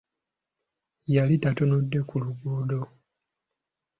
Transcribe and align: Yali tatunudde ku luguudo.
Yali 1.15 1.35
tatunudde 1.43 1.99
ku 2.09 2.15
luguudo. 2.23 2.79